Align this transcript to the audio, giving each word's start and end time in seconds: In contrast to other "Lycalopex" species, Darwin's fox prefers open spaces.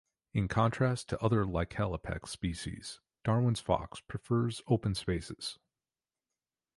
In 0.33 0.47
contrast 0.47 1.09
to 1.09 1.21
other 1.23 1.45
"Lycalopex" 1.45 2.29
species, 2.29 3.01
Darwin's 3.23 3.59
fox 3.59 3.99
prefers 4.01 4.63
open 4.65 4.95
spaces. 4.95 5.59